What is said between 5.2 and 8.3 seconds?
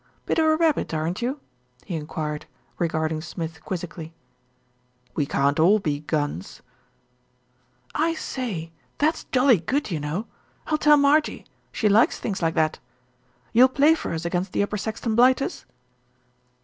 can't all be Gunns." "I